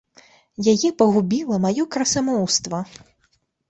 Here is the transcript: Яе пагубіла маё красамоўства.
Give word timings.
Яе 0.73 0.89
пагубіла 1.03 1.55
маё 1.69 1.89
красамоўства. 1.95 2.85